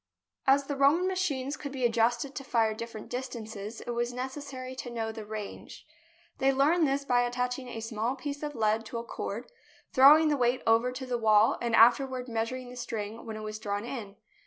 [0.47, 4.89] As the Roman machines could be adjusted to fire different distances, it was necessary to
[4.89, 5.85] know the range.
[6.39, 9.51] They learned this by attaching a small piece of lead to a cord,
[9.93, 13.59] throwing the weight over to the wall and afterward measuring the string when it was
[13.59, 14.15] drawn in.